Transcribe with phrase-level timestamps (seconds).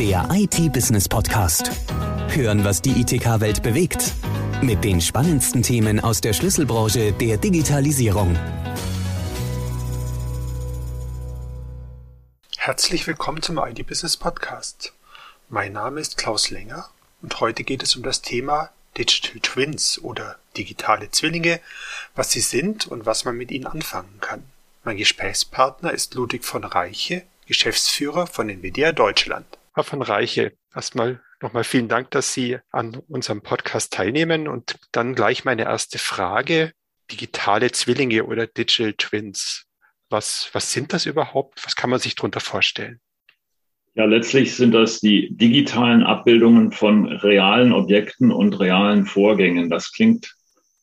[0.00, 1.70] Der IT-Business-Podcast.
[2.30, 4.14] Hören, was die ITK-Welt bewegt.
[4.62, 8.34] Mit den spannendsten Themen aus der Schlüsselbranche der Digitalisierung.
[12.56, 14.94] Herzlich willkommen zum IT-Business-Podcast.
[15.50, 16.88] Mein Name ist Klaus Länger
[17.20, 21.60] und heute geht es um das Thema Digital Twins oder digitale Zwillinge,
[22.14, 24.44] was sie sind und was man mit ihnen anfangen kann.
[24.82, 29.58] Mein Gesprächspartner ist Ludwig von Reiche, Geschäftsführer von NVIDIA Deutschland.
[29.80, 35.14] Herr von Reiche, erstmal nochmal vielen Dank, dass Sie an unserem Podcast teilnehmen und dann
[35.14, 36.72] gleich meine erste Frage.
[37.10, 39.64] Digitale Zwillinge oder Digital Twins.
[40.10, 41.64] Was, was sind das überhaupt?
[41.64, 43.00] Was kann man sich darunter vorstellen?
[43.94, 49.70] Ja, letztlich sind das die digitalen Abbildungen von realen Objekten und realen Vorgängen.
[49.70, 50.36] Das klingt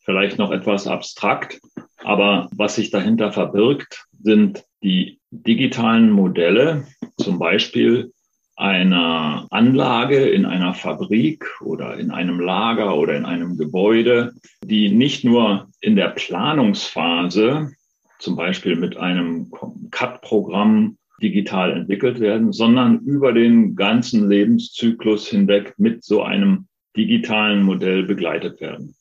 [0.06, 1.59] vielleicht noch etwas abstrakt,
[1.98, 6.88] aber was sich dahinter verbirgt, sind die digitalen Modelle,
[7.20, 8.12] zum Beispiel
[8.58, 15.23] einer Anlage in einer Fabrik oder in einem Lager oder in einem Gebäude, die nicht
[15.23, 17.72] nur in der Planungsphase,
[18.20, 19.52] zum Beispiel mit einem
[19.92, 28.03] CAD-Programm digital entwickelt werden, sondern über den ganzen Lebenszyklus hinweg mit so einem digitalen Modell
[28.03, 28.96] begleitet werden.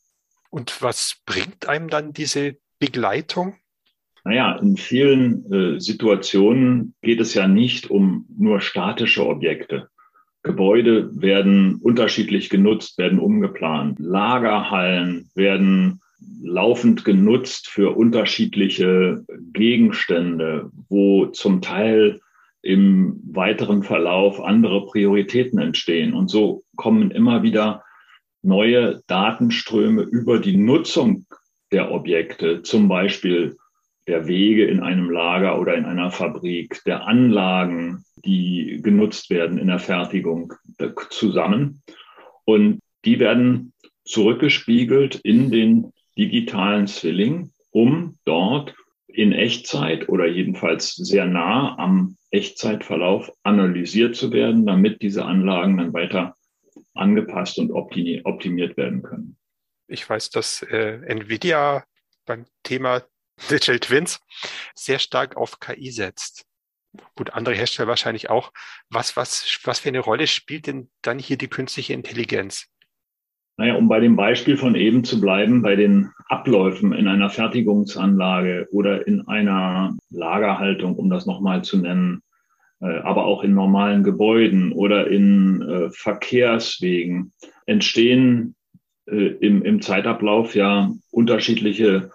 [0.51, 3.57] Und was bringt einem dann diese Begleitung?
[4.27, 9.89] Naja, in vielen äh, Situationen geht es ja nicht um nur statische Objekte.
[10.43, 14.01] Gebäude werden unterschiedlich genutzt, werden umgeplant.
[14.01, 16.01] Lagerhallen werden
[16.43, 22.19] laufend genutzt für unterschiedliche Gegenstände, wo zum Teil
[22.63, 26.15] im weiteren Verlauf andere Prioritäten entstehen.
[26.15, 27.85] Und so kommen immer wieder
[28.43, 31.27] neue Datenströme über die Nutzung
[31.71, 33.57] der Objekte, zum Beispiel
[34.07, 39.67] der Wege in einem Lager oder in einer Fabrik, der Anlagen, die genutzt werden in
[39.67, 40.53] der Fertigung
[41.11, 41.83] zusammen.
[42.45, 43.73] Und die werden
[44.05, 48.75] zurückgespiegelt in den digitalen Zwilling, um dort
[49.09, 55.93] in Echtzeit oder jedenfalls sehr nah am Echtzeitverlauf analysiert zu werden, damit diese Anlagen dann
[55.93, 56.37] weiter
[56.95, 59.37] angepasst und optimiert werden können.
[59.89, 61.85] Ich weiß, dass äh, Nvidia
[62.25, 63.03] beim Thema
[63.51, 64.21] Digital Twins
[64.75, 66.47] sehr stark auf KI setzt.
[67.15, 68.53] Gut, andere Hersteller wahrscheinlich auch.
[68.91, 72.69] Was, was, was für eine Rolle spielt denn dann hier die künstliche Intelligenz?
[73.59, 78.69] Naja, um bei dem Beispiel von eben zu bleiben, bei den Abläufen in einer Fertigungsanlage
[78.71, 82.23] oder in einer Lagerhaltung, um das nochmal zu nennen,
[82.81, 87.33] äh, aber auch in normalen Gebäuden oder in äh, Verkehrswegen
[87.65, 88.57] entstehen
[89.07, 92.11] äh, im, im Zeitablauf ja unterschiedliche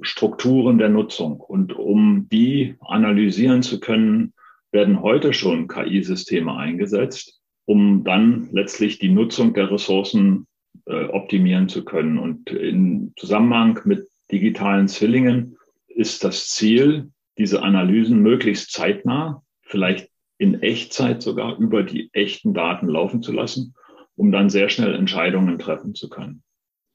[0.00, 1.40] Strukturen der Nutzung.
[1.40, 4.32] Und um die analysieren zu können,
[4.70, 10.46] werden heute schon KI-Systeme eingesetzt, um dann letztlich die Nutzung der Ressourcen
[10.86, 12.18] äh, optimieren zu können.
[12.18, 15.56] Und im Zusammenhang mit digitalen Zwillingen
[15.88, 22.88] ist das Ziel, diese Analysen möglichst zeitnah, vielleicht in Echtzeit sogar über die echten Daten
[22.88, 23.74] laufen zu lassen,
[24.16, 26.42] um dann sehr schnell Entscheidungen treffen zu können.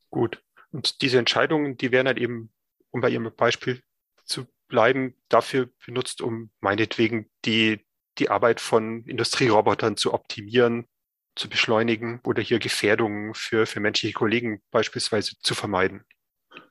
[0.10, 0.42] Gut.
[0.72, 2.50] Und diese Entscheidungen, die werden dann eben
[2.98, 3.82] um bei Ihrem Beispiel
[4.26, 7.80] zu bleiben, dafür benutzt, um meinetwegen die,
[8.18, 10.86] die Arbeit von Industrierobotern zu optimieren,
[11.36, 16.02] zu beschleunigen oder hier Gefährdungen für, für menschliche Kollegen beispielsweise zu vermeiden.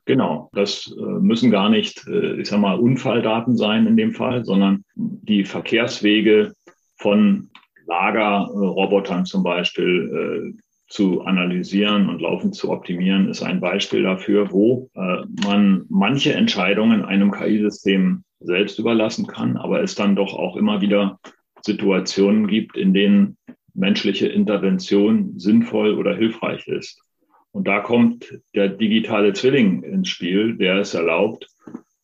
[0.05, 4.45] Genau, das äh, müssen gar nicht, äh, ich sag mal, Unfalldaten sein in dem Fall,
[4.45, 6.53] sondern die Verkehrswege
[6.97, 7.51] von
[7.87, 14.89] Lagerrobotern zum Beispiel äh, zu analysieren und laufend zu optimieren, ist ein Beispiel dafür, wo
[14.95, 20.81] äh, man manche Entscheidungen einem KI-System selbst überlassen kann, aber es dann doch auch immer
[20.81, 21.19] wieder
[21.63, 23.37] Situationen gibt, in denen
[23.75, 27.03] menschliche Intervention sinnvoll oder hilfreich ist.
[27.51, 31.49] Und da kommt der digitale Zwilling ins Spiel, der es erlaubt,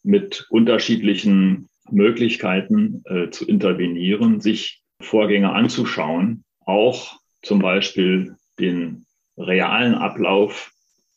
[0.02, 9.04] mit unterschiedlichen Möglichkeiten äh, zu intervenieren, sich Vorgänge anzuschauen, auch zum Beispiel den
[9.36, 10.72] realen Ablauf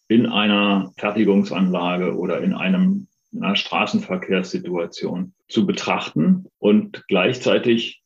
[0.08, 8.02] in einer Fertigungsanlage oder in einem in einer Straßenverkehrssituation zu betrachten und gleichzeitig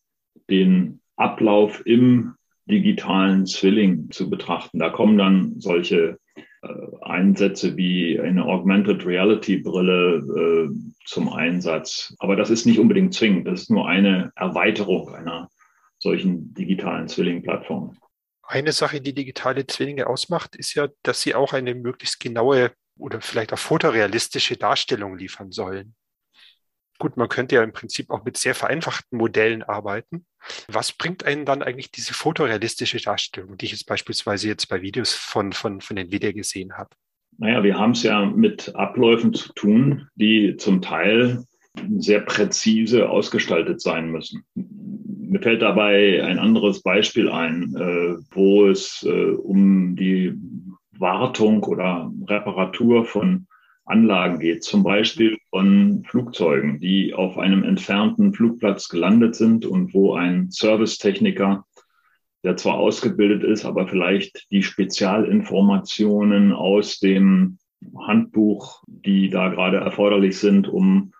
[0.49, 2.33] den Ablauf im
[2.65, 4.79] digitalen Zwilling zu betrachten.
[4.79, 6.17] Da kommen dann solche
[6.61, 6.67] äh,
[7.01, 12.15] Einsätze wie eine Augmented Reality Brille äh, zum Einsatz.
[12.19, 13.47] Aber das ist nicht unbedingt zwingend.
[13.47, 15.49] Das ist nur eine Erweiterung einer
[15.99, 17.97] solchen digitalen Zwilling-Plattform.
[18.51, 23.21] Eine Sache, die digitale Zwillinge ausmacht, ist ja, dass sie auch eine möglichst genaue oder
[23.21, 25.93] vielleicht auch fotorealistische Darstellung liefern sollen.
[26.97, 30.25] Gut, man könnte ja im Prinzip auch mit sehr vereinfachten Modellen arbeiten.
[30.67, 35.13] Was bringt einen dann eigentlich diese fotorealistische Darstellung, die ich jetzt beispielsweise jetzt bei Videos
[35.13, 36.89] von, von, von Nvidia gesehen habe?
[37.37, 41.45] Naja, wir haben es ja mit Abläufen zu tun, die zum Teil
[41.97, 44.43] sehr präzise ausgestaltet sein müssen.
[44.55, 50.33] Mir fällt dabei ein anderes Beispiel ein, äh, wo es äh, um die
[50.97, 53.47] Wartung oder Reparatur von
[53.85, 60.13] Anlagen geht, zum Beispiel von Flugzeugen, die auf einem entfernten Flugplatz gelandet sind und wo
[60.13, 61.65] ein Servicetechniker,
[62.43, 67.57] der zwar ausgebildet ist, aber vielleicht die Spezialinformationen aus dem
[67.97, 71.13] Handbuch, die da gerade erforderlich sind, um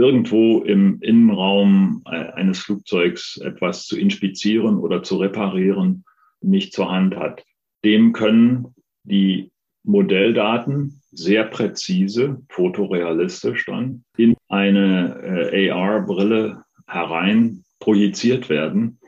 [0.00, 6.04] irgendwo im Innenraum äh, eines Flugzeugs etwas zu inspizieren oder zu reparieren,
[6.40, 7.44] nicht zur Hand hat.
[7.84, 8.74] Dem können
[9.04, 9.52] die
[9.82, 19.00] Modelldaten sehr präzise, fotorealistisch dann in eine äh, AR-Brille herein projiziert werden,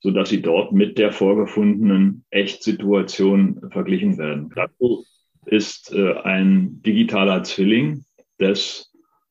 [0.00, 4.50] so dass sie dort mit der vorgefundenen Echtsituation verglichen werden.
[4.54, 5.04] Dazu
[5.44, 8.06] ist äh, ein digitaler Zwilling
[8.40, 8.87] des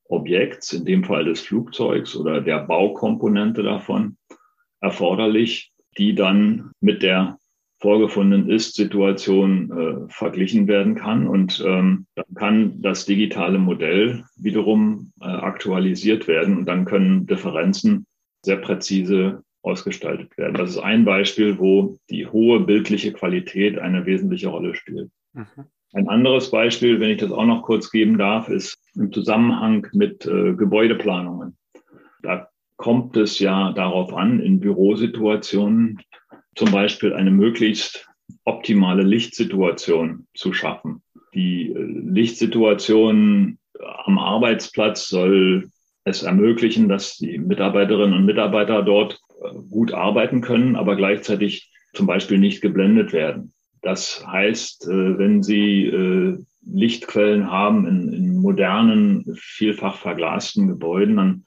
[0.10, 4.18] Objekts, in dem Fall des Flugzeugs oder der Baukomponente davon,
[4.82, 7.38] erforderlich, die dann mit der
[7.80, 11.28] vorgefundenen Ist-Situation äh, verglichen werden kann.
[11.28, 18.06] Und ähm, dann kann das digitale Modell wiederum äh, aktualisiert werden und dann können Differenzen
[18.44, 20.56] sehr präzise ausgestaltet werden.
[20.56, 25.12] Das ist ein Beispiel, wo die hohe bildliche Qualität eine wesentliche Rolle spielt.
[25.38, 25.66] Mhm.
[25.94, 30.26] Ein anderes Beispiel, wenn ich das auch noch kurz geben darf, ist im Zusammenhang mit
[30.26, 31.58] äh, Gebäudeplanungen.
[32.24, 36.02] Da kommt es ja darauf an, in Bürosituationen
[36.56, 38.08] zum Beispiel eine möglichst
[38.44, 41.04] optimale Lichtsituation zu schaffen.
[41.34, 45.70] Die äh, Lichtsituation am Arbeitsplatz soll
[46.04, 52.08] es ermöglichen, dass die Mitarbeiterinnen und Mitarbeiter dort äh, gut arbeiten können, aber gleichzeitig zum
[52.08, 53.54] Beispiel nicht geblendet werden.
[53.82, 56.38] Das heißt, äh, wenn Sie
[56.70, 61.44] Lichtquellen haben in, in modernen, vielfach verglasten Gebäuden, dann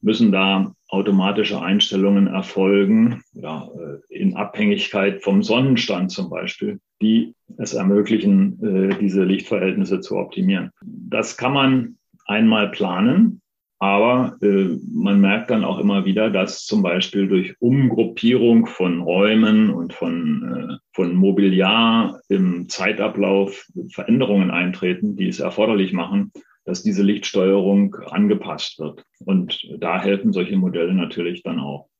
[0.00, 7.72] müssen da automatische Einstellungen erfolgen, ja, äh, in Abhängigkeit vom Sonnenstand zum Beispiel, die es
[7.72, 10.70] ermöglichen, äh, diese Lichtverhältnisse zu optimieren.
[10.82, 13.40] Das kann man einmal planen,
[13.84, 19.68] aber äh, man merkt dann auch immer wieder, dass zum Beispiel durch Umgruppierung von Räumen
[19.68, 26.32] und von, von Mobiliar im Zeitablauf Veränderungen eintreten, die es erforderlich machen,
[26.64, 29.04] dass diese Lichtsteuerung angepasst wird.
[29.26, 31.90] Und da helfen solche Modelle natürlich dann auch.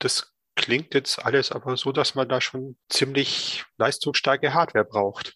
[0.00, 5.32] Das klingt jetzt alles aber so, dass man da schon ziemlich leistungsstarke Hardware braucht.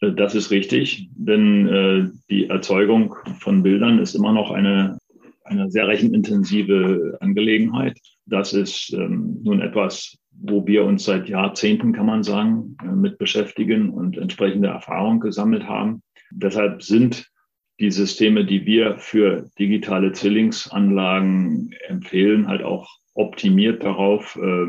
[0.00, 4.98] Äh, das ist richtig, denn äh, die Erzeugung von Bildern ist immer noch eine,
[5.48, 7.98] eine sehr rechenintensive Angelegenheit.
[8.26, 13.18] Das ist ähm, nun etwas, wo wir uns seit Jahrzehnten, kann man sagen, äh, mit
[13.18, 16.02] beschäftigen und entsprechende Erfahrung gesammelt haben.
[16.30, 17.30] Deshalb sind
[17.80, 24.66] die Systeme, die wir für digitale Zwillingsanlagen empfehlen, halt auch optimiert darauf, äh,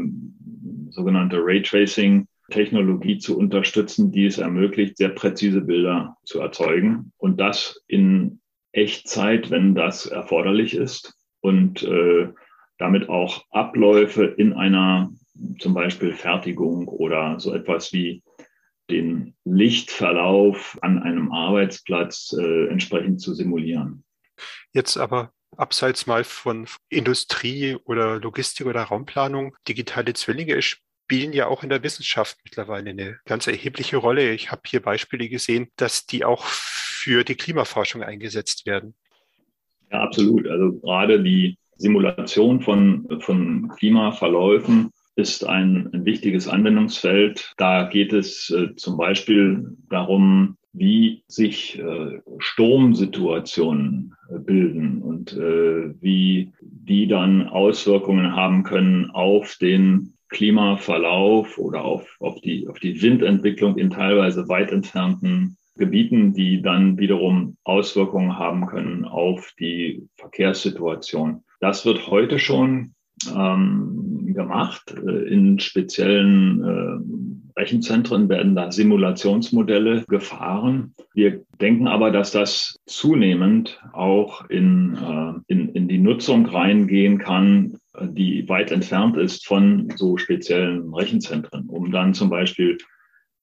[0.90, 7.82] sogenannte Raytracing Technologie zu unterstützen, die es ermöglicht, sehr präzise Bilder zu erzeugen und das
[7.88, 8.42] in
[8.72, 12.30] Echtzeit, wenn das erforderlich ist und äh,
[12.78, 15.12] damit auch Abläufe in einer
[15.60, 18.24] zum Beispiel Fertigung oder so etwas wie
[18.90, 24.04] den Lichtverlauf an einem Arbeitsplatz äh, entsprechend zu simulieren.
[24.74, 31.64] Jetzt aber abseits mal von Industrie oder Logistik oder Raumplanung, digitale Zwillinge spielen ja auch
[31.64, 34.32] in der Wissenschaft mittlerweile eine ganz erhebliche Rolle.
[34.32, 36.46] Ich habe hier Beispiele gesehen, dass die auch
[37.00, 38.94] für die Klimaforschung eingesetzt werden.
[39.92, 40.48] Ja, absolut.
[40.48, 47.54] Also gerade die Simulation von, von Klimaverläufen ist ein, ein wichtiges Anwendungsfeld.
[47.58, 55.94] Da geht es äh, zum Beispiel darum, wie sich äh, Sturmsituationen äh, bilden und äh,
[56.02, 63.02] wie die dann Auswirkungen haben können auf den Klimaverlauf oder auf, auf, die, auf die
[63.02, 71.44] Windentwicklung in teilweise weit entfernten Gebieten, die dann wiederum Auswirkungen haben können auf die Verkehrssituation.
[71.60, 72.94] Das wird heute schon
[73.36, 74.96] ähm, gemacht.
[75.06, 80.94] Äh, in speziellen äh, Rechenzentren werden da Simulationsmodelle gefahren.
[81.14, 87.78] Wir denken aber, dass das zunehmend auch in, äh, in, in die Nutzung reingehen kann,
[88.02, 92.78] die weit entfernt ist von so speziellen Rechenzentren, um dann zum Beispiel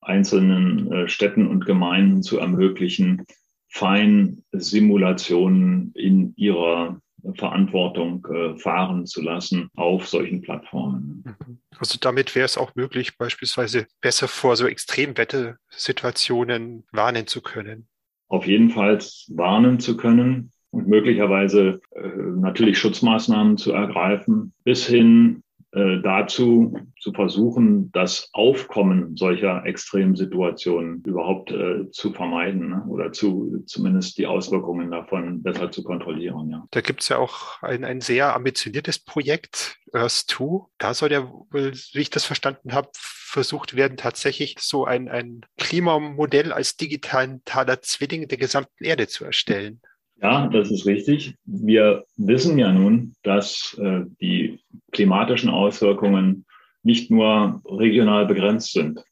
[0.07, 3.27] einzelnen äh, Städten und Gemeinden zu ermöglichen,
[3.69, 7.01] Feinsimulationen in ihrer
[7.35, 11.25] Verantwortung äh, fahren zu lassen auf solchen Plattformen.
[11.25, 11.59] Mhm.
[11.79, 17.89] Also damit wäre es auch möglich, beispielsweise besser vor so Extremwettersituationen warnen zu können.
[18.29, 18.99] Auf jeden Fall
[19.29, 25.43] warnen zu können und möglicherweise äh, natürlich Schutzmaßnahmen zu ergreifen, bis hin
[25.73, 32.85] äh, dazu zu versuchen, das Aufkommen solcher Extremsituationen überhaupt äh, zu vermeiden ne?
[32.89, 36.51] oder zu zumindest die Auswirkungen davon besser zu kontrollieren.
[36.51, 36.67] Ja.
[36.71, 40.67] Da gibt es ja auch ein, ein sehr ambitioniertes Projekt, Earth 2.
[40.79, 46.53] Da soll ja, wie ich das verstanden habe, versucht werden, tatsächlich so ein, ein Klimamodell
[46.53, 49.81] als digitaler Zwilling der gesamten Erde zu erstellen.
[50.23, 51.35] Ja, das ist richtig.
[51.45, 54.61] Wir wissen ja nun, dass äh, die
[54.93, 56.47] klimatischen Auswirkungen
[56.83, 59.05] nicht nur regional begrenzt sind,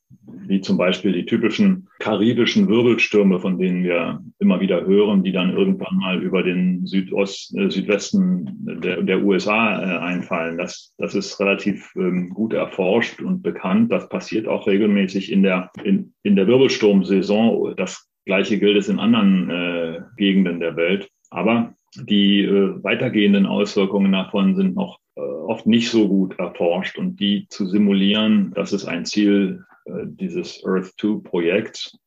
[0.47, 5.51] wie zum Beispiel die typischen karibischen Wirbelstürme, von denen wir immer wieder hören, die dann
[5.51, 10.57] irgendwann mal über den Südost, äh, Südwesten der, der USA äh, einfallen.
[10.57, 13.93] Das, das ist relativ ähm, gut erforscht und bekannt.
[13.93, 17.75] Das passiert auch regelmäßig in der, in, in der Wirbelsturmsaison.
[17.77, 21.09] Das Gleiche gilt es in anderen äh, Gegenden der Welt.
[21.31, 26.99] Aber die äh, weitergehenden Auswirkungen davon sind noch äh, oft nicht so gut erforscht.
[26.99, 31.99] Und die zu simulieren, das ist ein Ziel äh, dieses Earth 2 Projekts,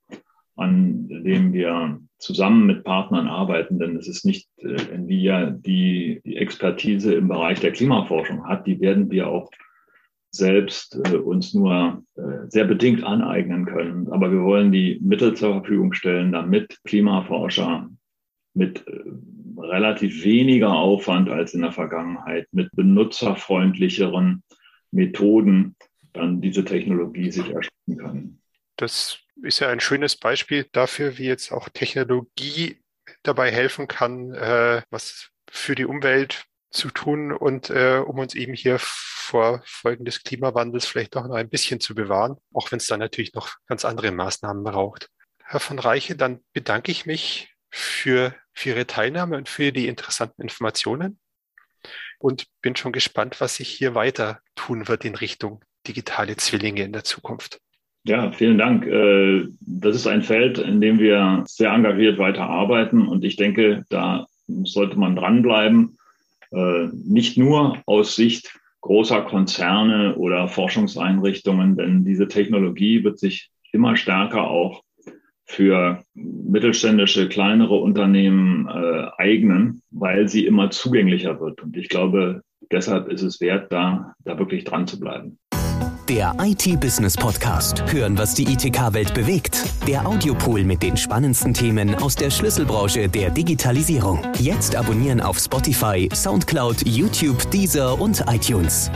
[0.55, 6.37] an dem wir zusammen mit Partnern arbeiten, denn es ist nicht äh, Nvidia, die die
[6.37, 9.51] Expertise im Bereich der Klimaforschung hat, die werden wir auch
[10.37, 14.11] selbst äh, uns nur äh, sehr bedingt aneignen können.
[14.11, 17.89] Aber wir wollen die Mittel zur Verfügung stellen, damit Klimaforscher
[18.53, 19.03] mit äh,
[19.57, 24.43] relativ weniger Aufwand als in der Vergangenheit, mit benutzerfreundlicheren
[24.91, 25.75] Methoden
[26.13, 28.41] dann diese Technologie sich erschließen können.
[28.77, 32.77] Das ist ja ein schönes Beispiel dafür, wie jetzt auch Technologie
[33.23, 38.53] dabei helfen kann, äh, was für die Umwelt zu tun und äh, um uns eben
[38.53, 38.79] hier
[39.27, 43.33] vor Folgen des Klimawandels vielleicht noch ein bisschen zu bewahren, auch wenn es dann natürlich
[43.33, 45.09] noch ganz andere Maßnahmen braucht.
[45.43, 50.41] Herr von Reiche, dann bedanke ich mich für, für Ihre Teilnahme und für die interessanten
[50.41, 51.19] Informationen
[52.19, 56.93] und bin schon gespannt, was sich hier weiter tun wird in Richtung digitale Zwillinge in
[56.93, 57.59] der Zukunft.
[58.03, 58.85] Ja, vielen Dank.
[58.85, 64.25] Äh, das ist ein Feld, in dem wir sehr engagiert weiterarbeiten und ich denke, da
[64.47, 65.97] sollte man dranbleiben
[66.51, 68.57] äh, nicht nur aus Sicht
[68.87, 74.81] großer Konzerne oder Forschungseinrichtungen, denn diese Technologie wird sich immer stärker auch
[75.43, 81.61] für mittelständische, kleinere Unternehmen äh, eignen, weil sie immer zugänglicher wird.
[81.61, 85.37] Und ich glaube, deshalb ist es wert, da, da wirklich dran zu bleiben.
[86.09, 87.83] Der IT-Business Podcast.
[87.91, 89.65] Hören, was die ITK-Welt bewegt.
[89.85, 94.21] Der Audiopool mit den spannendsten Themen aus der Schlüsselbranche der Digitalisierung.
[94.39, 98.89] Jetzt abonnieren auf Spotify, Soundcloud, YouTube, Deezer und iTunes.